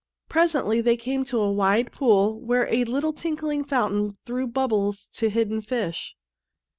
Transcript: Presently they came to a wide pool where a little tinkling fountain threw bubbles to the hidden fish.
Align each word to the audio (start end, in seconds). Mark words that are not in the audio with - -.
Presently 0.27 0.81
they 0.81 0.97
came 0.97 1.23
to 1.25 1.37
a 1.37 1.51
wide 1.51 1.91
pool 1.91 2.39
where 2.41 2.65
a 2.73 2.85
little 2.85 3.13
tinkling 3.13 3.63
fountain 3.63 4.17
threw 4.25 4.47
bubbles 4.47 5.05
to 5.13 5.25
the 5.27 5.31
hidden 5.31 5.61
fish. 5.61 6.15